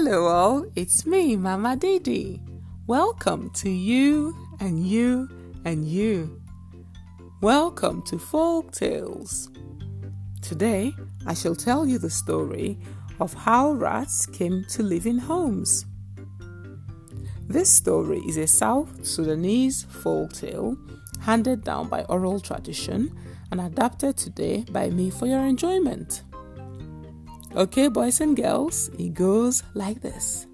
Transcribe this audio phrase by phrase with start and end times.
[0.00, 2.40] Hello, all, it's me, Mama Didi.
[2.86, 5.28] Welcome to you and you
[5.64, 6.40] and you.
[7.40, 9.50] Welcome to Folk Tales.
[10.40, 10.94] Today,
[11.26, 12.78] I shall tell you the story
[13.18, 15.84] of how rats came to live in homes.
[17.48, 20.78] This story is a South Sudanese folk tale
[21.22, 23.10] handed down by oral tradition
[23.50, 26.22] and adapted today by me for your enjoyment.
[27.56, 30.46] Okay, boys and girls, it goes like this.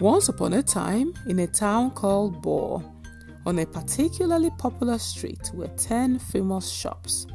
[0.00, 2.82] Once upon a time, in a town called Bor,
[3.46, 7.26] on a particularly popular street were 10 famous shops.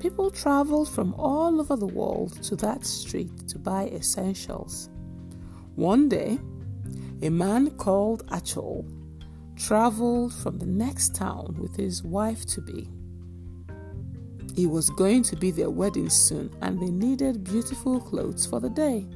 [0.00, 4.90] People traveled from all over the world to that street to buy essentials.
[5.76, 6.38] One day,
[7.22, 8.84] a man called Achol
[9.56, 12.90] traveled from the next town with his wife to be.
[14.56, 18.70] It was going to be their wedding soon, and they needed beautiful clothes for the
[18.70, 19.06] day.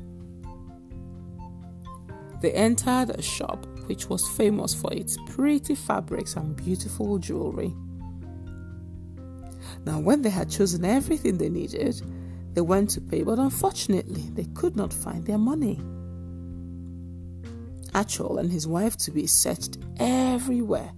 [2.40, 7.74] They entered a shop which was famous for its pretty fabrics and beautiful jewelry.
[9.86, 12.02] Now, when they had chosen everything they needed,
[12.54, 15.80] they went to pay, but unfortunately, they could not find their money.
[17.92, 20.92] Achol and his wife to be searched everywhere,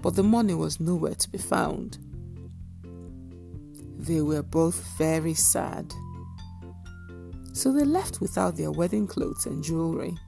[0.00, 1.98] but the money was nowhere to be found.
[4.02, 5.94] They were both very sad.
[7.52, 10.18] So they left without their wedding clothes and jewelry.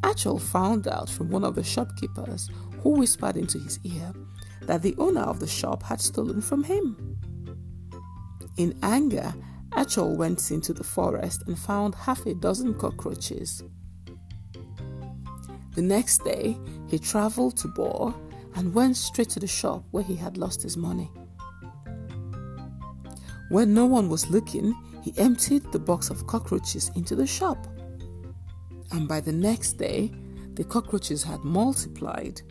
[0.00, 4.12] Achol found out from one of the shopkeepers who whispered into his ear
[4.62, 7.16] that the owner of the shop had stolen from him.
[8.56, 9.32] In anger,
[9.70, 13.62] Achol went into the forest and found half a dozen cockroaches.
[15.76, 16.58] The next day,
[16.88, 18.12] he traveled to Bor
[18.56, 21.08] and went straight to the shop where he had lost his money.
[23.50, 27.66] When no one was looking, he emptied the box of cockroaches into the shop.
[28.92, 30.12] And by the next day,
[30.54, 32.42] the cockroaches had multiplied,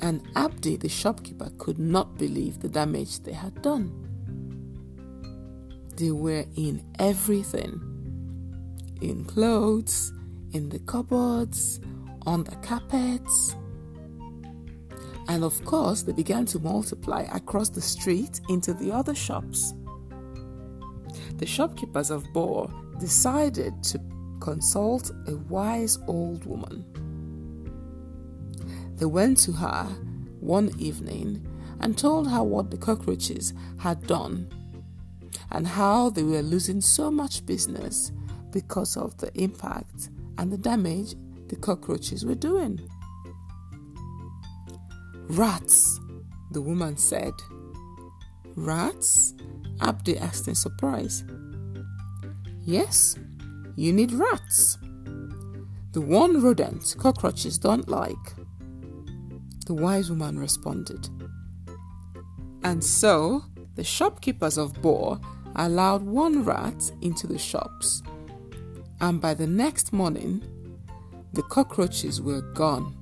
[0.00, 3.92] and Abdi, the shopkeeper, could not believe the damage they had done.
[5.96, 7.80] They were in everything
[9.02, 10.14] in clothes,
[10.52, 11.78] in the cupboards,
[12.24, 13.54] on the carpets.
[15.28, 19.74] And of course, they began to multiply across the street into the other shops
[21.42, 22.70] the shopkeepers of Bor
[23.00, 24.00] decided to
[24.38, 26.84] consult a wise old woman.
[28.94, 29.86] They went to her
[30.38, 31.44] one evening
[31.80, 34.52] and told her what the cockroaches had done
[35.50, 38.12] and how they were losing so much business
[38.52, 41.16] because of the impact and the damage
[41.48, 42.88] the cockroaches were doing.
[45.26, 45.98] Rats,
[46.52, 47.32] the woman said.
[48.56, 49.34] Rats?
[49.80, 51.24] Abdi asked in surprise.
[52.64, 53.16] Yes,
[53.76, 54.78] you need rats.
[55.92, 58.34] The one rodent cockroaches don't like.
[59.66, 61.08] The wise woman responded.
[62.62, 65.20] And so the shopkeepers of Bor
[65.56, 68.02] allowed one rat into the shops,
[69.00, 70.42] and by the next morning,
[71.32, 73.01] the cockroaches were gone.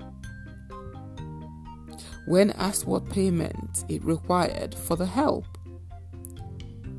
[2.27, 5.47] When asked what payment it required for the help,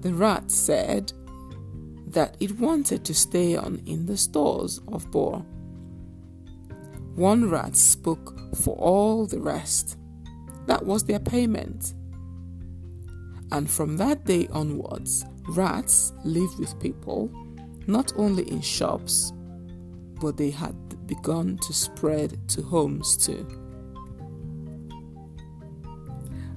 [0.02, 1.14] the rat said
[2.08, 5.46] that it wanted to stay on in the stores of Bor.
[7.16, 9.98] One rat spoke for all the rest.
[10.66, 11.94] That was their payment.
[13.52, 17.30] And from that day onwards, rats lived with people,
[17.88, 19.34] not only in shops,
[20.20, 20.76] but they had
[21.08, 23.46] begun to spread to homes too.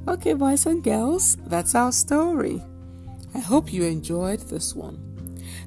[0.06, 2.62] Okay, boys and girls, that's our story.
[3.34, 4.98] I hope you enjoyed this one.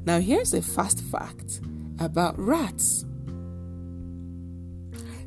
[0.06, 1.60] Now, here's a fast fact
[2.00, 3.04] about rats.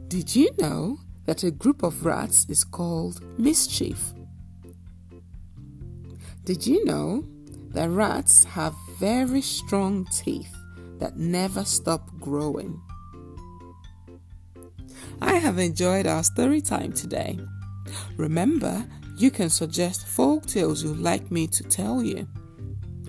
[0.07, 4.15] Did you know that a group of rats is called mischief?
[6.45, 7.25] Did you know
[7.71, 10.55] that rats have very strong teeth
[11.01, 12.81] that never stop growing?
[15.21, 17.41] I have enjoyed our story time today.
[18.17, 18.87] Remember,
[19.21, 22.27] you can suggest folk tales you'd like me to tell you.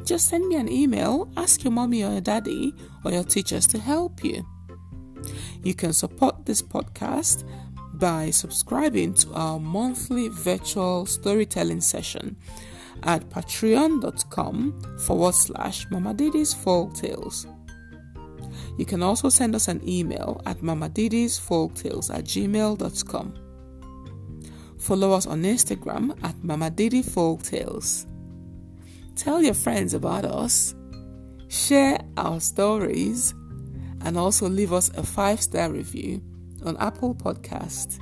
[0.03, 2.73] Just send me an email, ask your mommy or your daddy
[3.05, 4.45] or your teachers to help you.
[5.63, 7.47] You can support this podcast
[7.93, 12.35] by subscribing to our monthly virtual storytelling session
[13.03, 17.47] at patreon.com forward slash Mama Didi's Folk Tales.
[18.77, 23.50] You can also send us an email at mamadidisfolktales at gmail.com.
[24.81, 28.07] Follow us on Instagram at Mama Didi Folk Tales.
[29.15, 30.75] Tell your friends about us.
[31.51, 33.33] share our stories,
[34.01, 36.21] and also leave us a five star review
[36.65, 37.99] on Apple Podcast.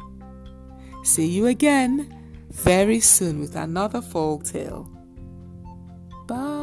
[1.03, 2.15] See you again
[2.51, 4.87] very soon with another folk tale.
[6.27, 6.35] Bye.
[6.35, 6.58] Bye.